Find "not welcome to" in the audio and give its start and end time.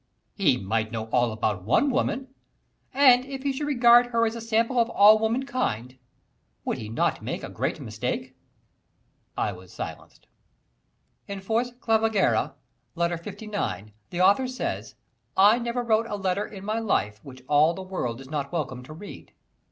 18.31-18.93